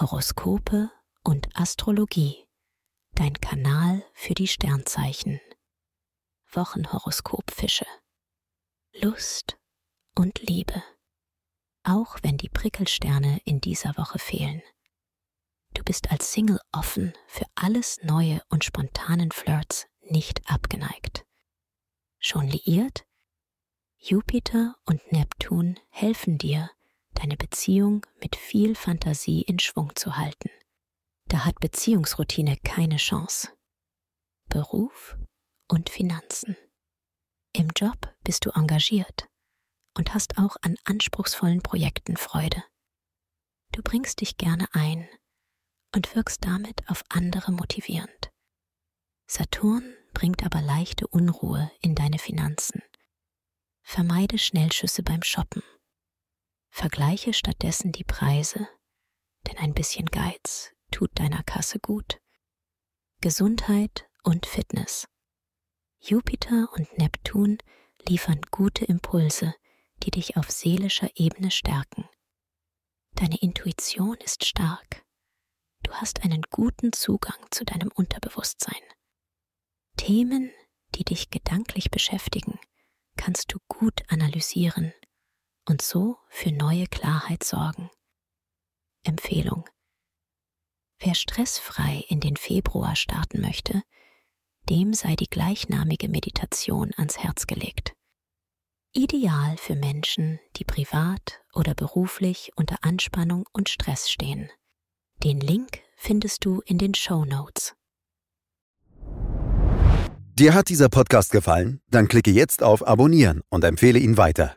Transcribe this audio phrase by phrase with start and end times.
[0.00, 0.92] Horoskope
[1.24, 2.46] und Astrologie.
[3.14, 5.40] Dein Kanal für die Sternzeichen.
[6.52, 7.84] Wochenhoroskop Fische.
[8.92, 9.58] Lust
[10.14, 10.84] und Liebe.
[11.82, 14.62] Auch wenn die Prickelsterne in dieser Woche fehlen.
[15.74, 21.26] Du bist als Single offen für alles Neue und spontanen Flirts nicht abgeneigt.
[22.20, 23.04] Schon liiert?
[23.96, 26.70] Jupiter und Neptun helfen dir,
[27.18, 30.50] deine Beziehung mit viel Fantasie in Schwung zu halten.
[31.26, 33.52] Da hat Beziehungsroutine keine Chance.
[34.48, 35.16] Beruf
[35.68, 36.56] und Finanzen.
[37.52, 39.28] Im Job bist du engagiert
[39.96, 42.62] und hast auch an anspruchsvollen Projekten Freude.
[43.72, 45.08] Du bringst dich gerne ein
[45.94, 48.30] und wirkst damit auf andere motivierend.
[49.26, 52.82] Saturn bringt aber leichte Unruhe in deine Finanzen.
[53.82, 55.62] Vermeide Schnellschüsse beim Shoppen.
[56.78, 58.68] Vergleiche stattdessen die Preise,
[59.48, 62.20] denn ein bisschen Geiz tut deiner Kasse gut.
[63.20, 65.08] Gesundheit und Fitness.
[65.98, 67.58] Jupiter und Neptun
[68.08, 69.56] liefern gute Impulse,
[70.04, 72.08] die dich auf seelischer Ebene stärken.
[73.16, 75.04] Deine Intuition ist stark.
[75.82, 78.84] Du hast einen guten Zugang zu deinem Unterbewusstsein.
[79.96, 80.52] Themen,
[80.94, 82.60] die dich gedanklich beschäftigen,
[83.16, 84.92] kannst du gut analysieren
[85.68, 87.90] und so für neue Klarheit sorgen.
[89.04, 89.68] Empfehlung.
[90.98, 93.82] Wer stressfrei in den Februar starten möchte,
[94.68, 97.94] dem sei die gleichnamige Meditation ans Herz gelegt.
[98.92, 104.50] Ideal für Menschen, die privat oder beruflich unter Anspannung und Stress stehen.
[105.22, 107.74] Den Link findest du in den Show Notes.
[110.38, 111.80] Dir hat dieser Podcast gefallen?
[111.90, 114.56] Dann klicke jetzt auf Abonnieren und empfehle ihn weiter.